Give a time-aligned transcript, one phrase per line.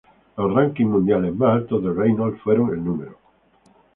[0.35, 2.99] Los rankings mundiales más altos de Reynolds fueron el No.